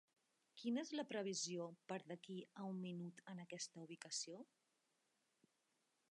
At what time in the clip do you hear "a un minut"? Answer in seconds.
2.63-3.21